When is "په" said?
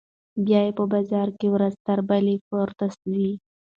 0.77-0.83